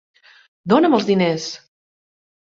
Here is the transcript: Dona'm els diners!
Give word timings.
Dona'm 0.73 0.95
els 0.99 1.05
diners! 1.11 1.47